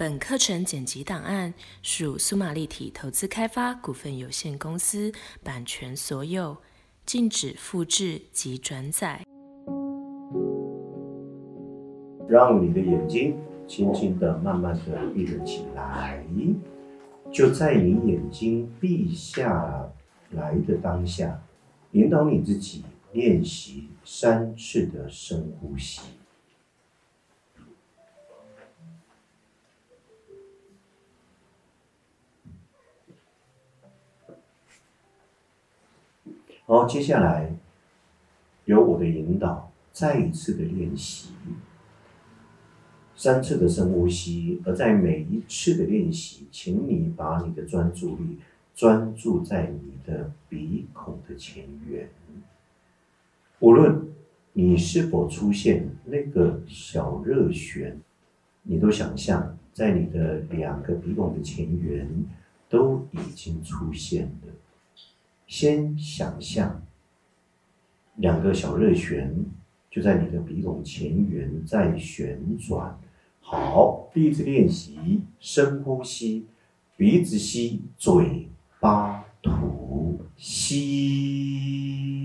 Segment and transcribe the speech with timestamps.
[0.00, 5.12] 本课程剪辑档案属苏玛立体投资开发股份有限公司
[5.44, 6.56] 版权所有，
[7.04, 9.22] 禁止复制及转载。
[12.26, 13.36] 让你的眼睛
[13.68, 16.24] 轻轻的、慢慢的闭了起来，
[17.30, 19.86] 就在你眼睛闭下
[20.30, 21.42] 来的当下，
[21.92, 22.82] 引导你自己
[23.12, 26.00] 练习三次的深呼吸。
[36.70, 37.52] 好，接下来
[38.66, 41.30] 由我的引导，再一次的练习
[43.16, 44.62] 三次的深呼吸。
[44.64, 48.38] 而在每一次的练习，请你把你的专注力
[48.72, 52.08] 专注在你的鼻孔的前缘。
[53.58, 54.06] 无论
[54.52, 57.98] 你是否出现那个小热旋，
[58.62, 62.08] 你都想象在你的两个鼻孔的前缘
[62.68, 64.52] 都已经出现了。
[65.50, 66.80] 先想象
[68.14, 69.34] 两个小热旋
[69.90, 72.96] 就在你的鼻孔前缘在旋转。
[73.40, 76.46] 好，第一次练习深呼吸，
[76.96, 78.48] 鼻子吸，嘴
[78.78, 82.19] 巴吐，吸，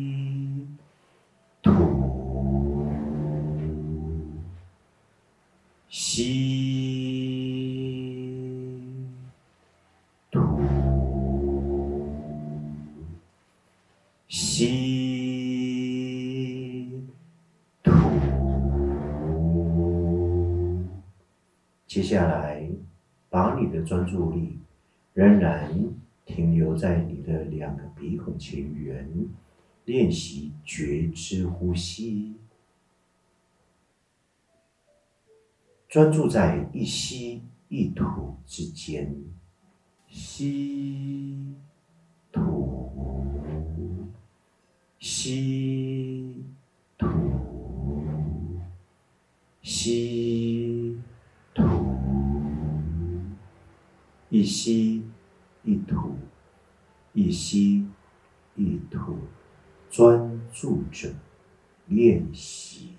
[22.16, 22.66] 下来，
[23.30, 24.58] 把你的专注力
[25.14, 25.70] 仍然
[26.26, 29.06] 停留在你的两个鼻孔前缘，
[29.84, 32.38] 练习觉知呼吸，
[35.90, 39.14] 专注在一吸一吐之间，
[40.08, 41.54] 吸，
[42.32, 42.56] 吐。
[44.98, 46.46] 吸，
[46.98, 47.08] 吐，
[49.62, 50.98] 吸，
[54.36, 55.02] 一吸
[55.64, 56.18] 一吐，
[57.14, 57.88] 一吸
[58.58, 59.18] 一吐，
[59.90, 61.10] 专注着
[61.88, 62.90] 练习。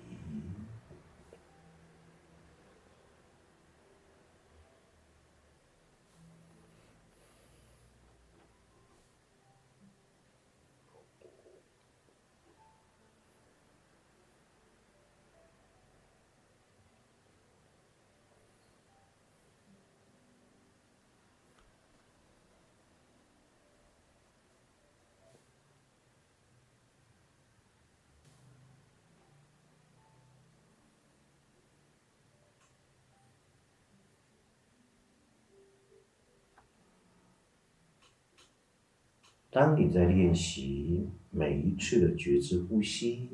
[39.57, 43.27] 当你在练习每一次的觉知呼吸，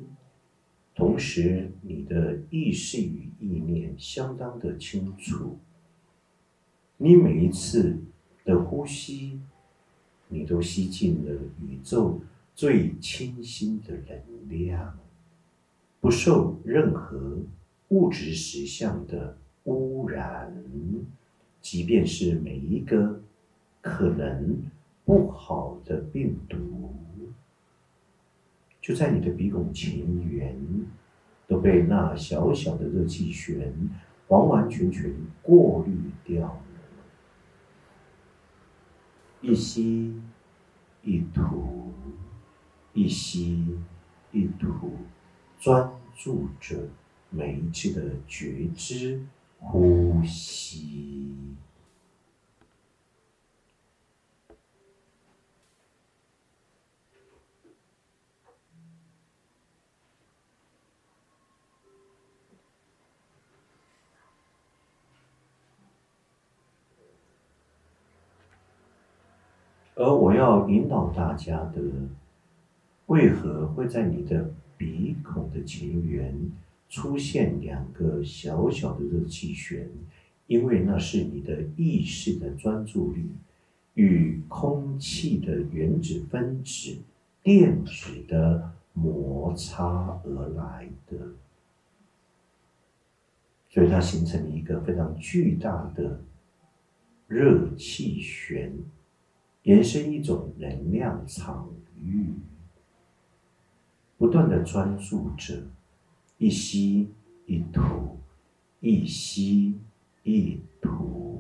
[0.96, 5.58] 同时你的意识与意念相当的清楚，
[6.96, 7.98] 你每一次
[8.46, 9.38] 的呼吸，
[10.30, 12.22] 你都吸进了宇宙
[12.56, 14.98] 最清新的能量，
[16.00, 17.38] 不受任何
[17.90, 20.56] 物质实相的污染，
[21.60, 23.22] 即便是每一个
[23.82, 24.58] 可能。
[25.06, 26.96] 不好的病毒
[28.82, 30.58] 就在你的鼻孔前缘，
[31.48, 33.74] 都被那小小的热气旋
[34.28, 35.94] 完完全全过滤
[36.24, 36.62] 掉了。
[39.42, 40.22] 一吸
[41.02, 41.92] 一吐，
[42.94, 43.78] 一吸
[44.32, 44.92] 一吐，
[45.60, 46.88] 专注着
[47.30, 49.22] 每一次的觉知
[49.60, 51.34] 呼吸。
[70.04, 71.82] 而我要引导大家的，
[73.06, 76.38] 为何会在你的鼻孔的前缘
[76.90, 79.90] 出现两个小小的热气旋？
[80.48, 83.32] 因为那是你的意识的专注力
[83.94, 86.98] 与空气的原子分子
[87.42, 91.18] 电子的摩擦而来的，
[93.70, 96.20] 所以它形成了一个非常巨大的
[97.28, 98.74] 热气旋。
[99.64, 101.70] 延伸一种能量场
[102.02, 102.34] 域，
[104.18, 105.64] 不断的专注着，
[106.38, 107.10] 一吸
[107.46, 108.20] 一吐，
[108.82, 109.80] 一吸
[110.24, 111.33] 一吐，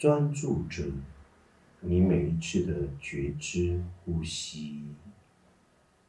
[0.00, 0.82] 专注着
[1.80, 4.82] 你每一次的觉知呼吸，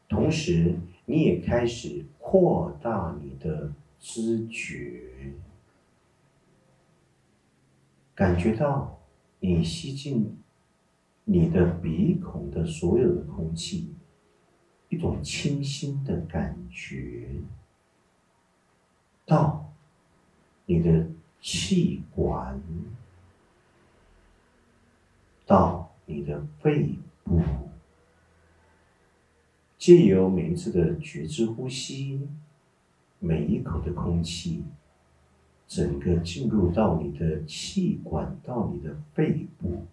[0.08, 5.34] 同时你也开始扩大你的知觉，
[8.16, 8.98] 感觉到
[9.42, 10.38] 你吸进
[11.26, 13.94] 你的鼻孔的所有的空气，
[14.88, 17.28] 一种清新的感觉，
[19.26, 19.70] 到
[20.66, 21.10] 你的
[21.42, 22.58] 气管。
[25.52, 26.96] 到你的肺
[27.26, 27.42] 部，
[29.78, 32.26] 借由每一次的觉知呼吸，
[33.20, 34.64] 每一口的空气，
[35.68, 39.84] 整个进入到你的气管，到你的肺部，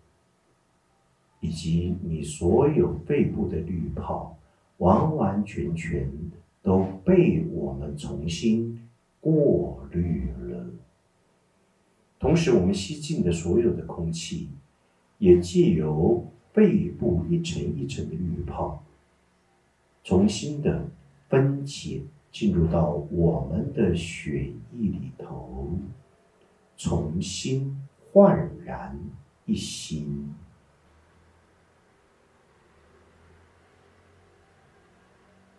[1.40, 4.38] 以及你所有肺部的滤泡，
[4.76, 6.08] 完完全全
[6.62, 8.88] 都被我们重新
[9.20, 10.66] 过滤了。
[12.20, 14.50] 同时，我们吸进的所有的空气。
[15.18, 18.82] 也借由肺部一层一层的滤泡，
[20.02, 20.88] 重新的
[21.28, 25.78] 分解进入到我们的血液里头，
[26.76, 27.80] 重新
[28.12, 28.98] 焕然
[29.44, 30.32] 一新。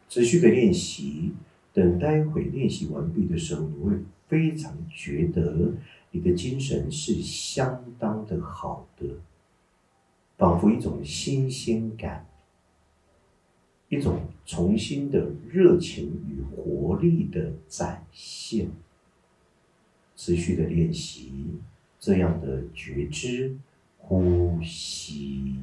[0.07, 1.33] 持续的练习，
[1.71, 3.93] 等待会练习完毕的时候，你会
[4.27, 5.73] 非常觉得
[6.11, 9.05] 你的精神是相当的好的。
[10.39, 12.25] 仿佛一种新鲜感，
[13.89, 18.71] 一种重新的热情与活力的展现。
[20.15, 21.31] 持续的练习
[21.99, 23.57] 这样的觉知
[23.97, 25.55] 呼吸。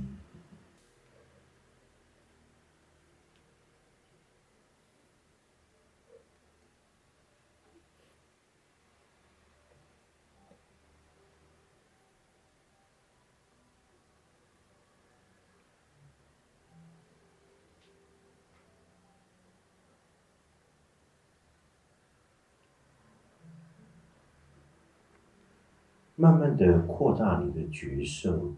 [26.18, 28.54] 慢慢的扩大你的觉受，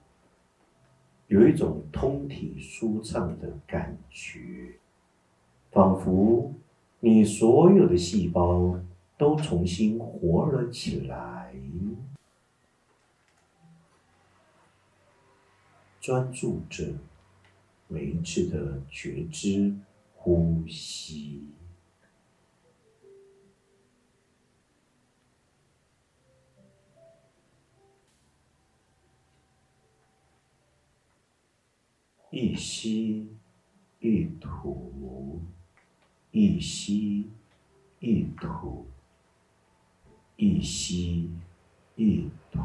[1.27, 4.75] 有一种通体舒畅的感觉，
[5.73, 6.55] 仿佛
[7.01, 8.79] 你所有的细胞
[9.17, 11.53] 都重新活了起来。
[16.01, 16.87] 专注着
[17.89, 19.75] 每一次的觉知
[20.15, 21.43] 呼吸。
[32.41, 33.27] 一吸
[33.99, 35.43] 一吐，
[36.31, 37.29] 一吸
[37.99, 38.87] 一吐，
[40.37, 41.33] 一吸
[41.97, 42.61] 一吐。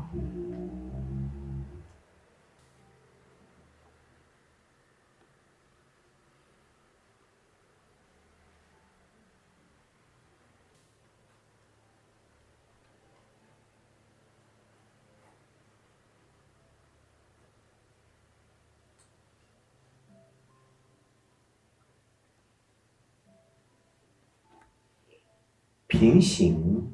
[26.03, 26.91] 平行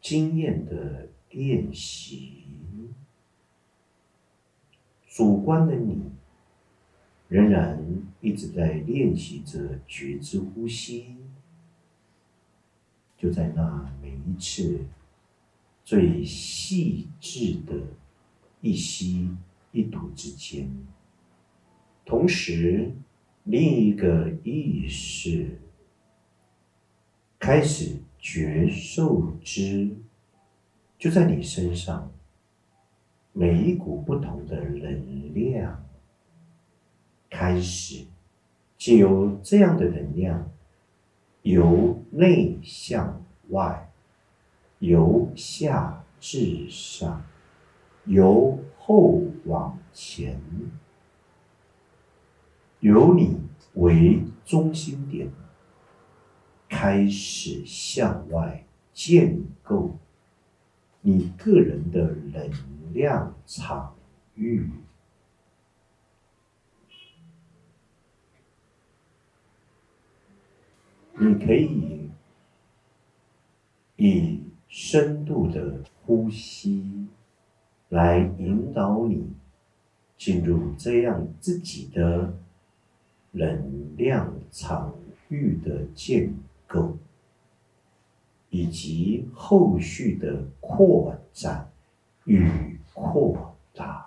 [0.00, 2.44] 经验的练习，
[5.08, 6.12] 主观的你
[7.26, 7.84] 仍然
[8.20, 11.16] 一直在练习着觉知呼吸，
[13.16, 14.86] 就在那每一次
[15.84, 17.74] 最细致的
[18.60, 19.36] 一吸
[19.72, 20.70] 一吐之间，
[22.04, 22.92] 同时
[23.42, 25.58] 另一个意识
[27.40, 27.96] 开始。
[28.30, 29.96] 觉受之，
[30.98, 32.12] 就在你身上，
[33.32, 35.82] 每一股不同的能量，
[37.30, 38.04] 开始
[38.76, 40.50] 借由这样的能量，
[41.40, 43.90] 由内向外，
[44.80, 47.24] 由下至上，
[48.04, 50.38] 由后往前，
[52.80, 53.38] 由你
[53.72, 55.30] 为中心点。
[56.68, 59.96] 开始向外建构
[61.00, 63.96] 你个人的能量场
[64.34, 64.70] 域，
[71.18, 72.10] 你可以
[73.96, 77.08] 以深度的呼吸
[77.88, 79.32] 来引导你
[80.16, 82.34] 进入这样自己的
[83.32, 84.94] 能量场
[85.28, 86.34] 域的建。
[86.68, 86.96] 构
[88.50, 91.68] 以及后续的扩展
[92.24, 94.04] 与扩大。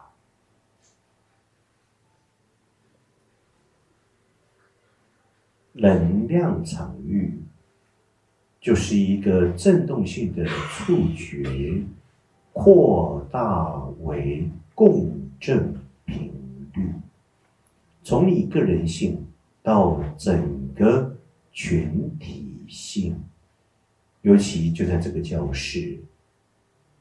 [5.73, 7.39] 能量场域
[8.59, 11.81] 就是一个振动性的触觉，
[12.53, 15.73] 扩大为共振
[16.05, 16.31] 频
[16.73, 16.93] 率，
[18.03, 19.25] 从你个人性
[19.63, 21.15] 到整个
[21.51, 22.40] 群体
[22.71, 23.15] 性，
[24.21, 25.99] 尤其就在这个教室，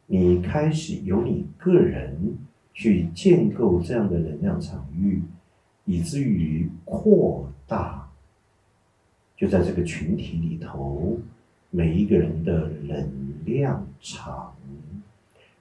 [0.06, 2.36] 你开始由你个人
[2.74, 5.22] 去建构这样的能量场域，
[5.84, 8.08] 以至于扩大。
[9.36, 11.18] 就在这个群体里头，
[11.70, 13.10] 每一个人的能
[13.46, 14.54] 量场，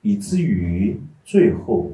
[0.01, 1.91] 以至于最后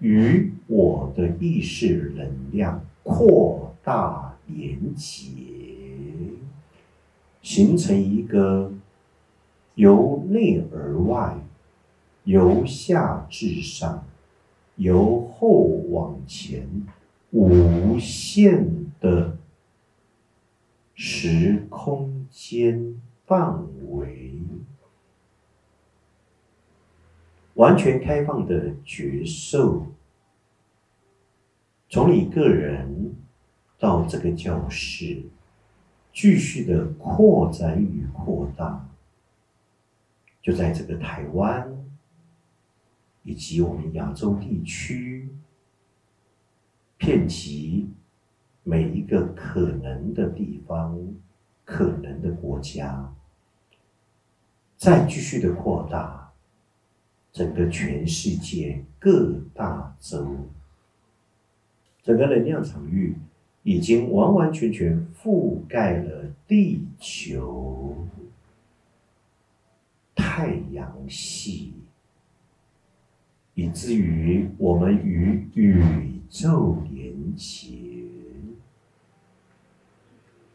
[0.00, 5.32] 与我的意识能量扩大连结，
[7.46, 8.72] 形成一个
[9.76, 11.38] 由内而外、
[12.24, 14.04] 由下至上、
[14.74, 15.48] 由后
[15.90, 16.68] 往前
[17.30, 19.38] 无限的。
[20.98, 24.40] 时空间范围
[27.52, 29.86] 完全开放的觉受，
[31.90, 33.14] 从你个人
[33.78, 35.22] 到这个教室，
[36.16, 38.88] 继续的扩展与扩大，
[40.40, 41.70] 就在这个台湾
[43.22, 45.28] 以及我们亚洲地区，
[46.96, 47.90] 遍及。
[48.68, 50.98] 每一个可能的地方，
[51.64, 53.14] 可能的国家，
[54.76, 56.32] 再继续的扩大，
[57.30, 60.48] 整个全世界各大洲，
[62.02, 63.14] 整个能量场域
[63.66, 68.06] 已经完完全全覆盖了地球、
[70.14, 71.72] 太阳系，
[73.54, 75.82] 以至于我们与宇
[76.30, 77.72] 宙连接。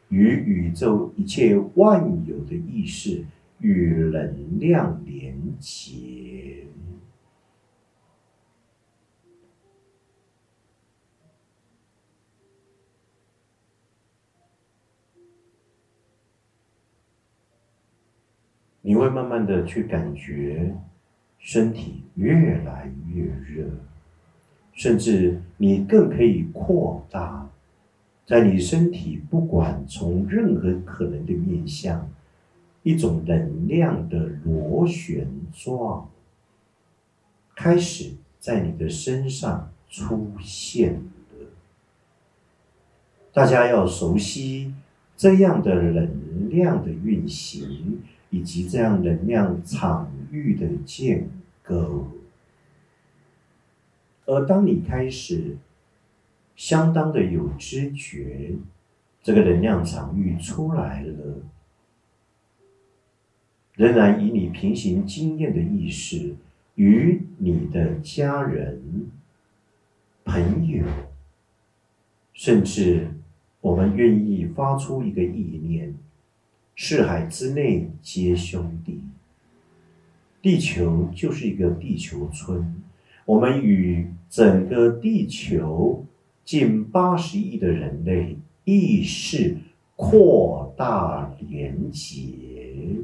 [0.07, 3.25] 与宇宙一切万有的意识
[3.59, 6.65] 与能量连结，
[18.91, 20.75] 你会慢慢的去感觉
[21.39, 23.69] 身体越来越热，
[24.73, 27.49] 甚至你更可以扩大。
[28.25, 32.11] 在你身体，不管从任何可能的面向，
[32.83, 36.09] 一种能量的螺旋状
[37.55, 41.47] 开始在你的身上出现了。
[43.31, 44.73] 大家要熟悉
[45.15, 51.29] 这样的能量的运行，以及这样能量场域的建
[51.61, 52.07] 构。
[54.25, 55.57] 而当你开始。
[56.53, 58.53] 相当的有知觉，
[59.23, 61.37] 这个能量场域出来了，
[63.73, 66.35] 仍然以你平行经验的意识，
[66.75, 69.09] 与你的家人、
[70.23, 70.85] 朋友，
[72.33, 73.07] 甚至
[73.61, 75.95] 我们愿意发出一个意念：
[76.75, 79.01] 四海之内皆兄弟。
[80.41, 82.81] 地球就是一个地球村，
[83.25, 86.05] 我们与整个地球。
[86.43, 88.35] 近八十亿的人类
[88.65, 89.55] 意识
[89.95, 92.97] 扩大连结，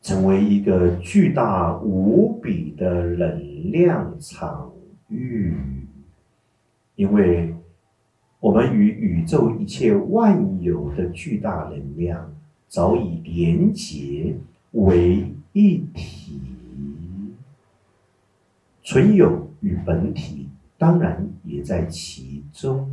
[0.00, 4.72] 成为一个巨大无比的能量场
[5.08, 5.54] 域。
[6.96, 7.54] 因为
[8.40, 12.34] 我们与宇宙一切万有的巨大能量
[12.68, 14.36] 早已连结
[14.72, 16.40] 为一体，
[18.82, 20.48] 存有与本体。
[20.78, 22.90] 当然也在其中。